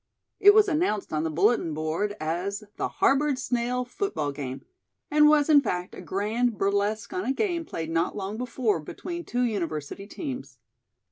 [0.39, 4.65] It was announced on the bulletin board as the "Harboard Snail Football Game,"
[5.11, 9.23] and was, in fact, a grand burlesque on a game played not long before between
[9.23, 10.57] two university teams.